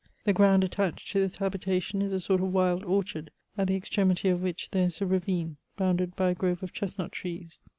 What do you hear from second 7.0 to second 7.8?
trees.